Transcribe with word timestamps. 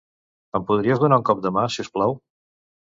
Em 0.59 0.65
podries 0.71 1.03
donar 1.03 1.21
un 1.21 1.27
cop 1.31 1.45
de 1.45 1.53
mà, 1.59 1.69
si 1.77 1.87
us 1.87 1.95
plau? 1.99 2.21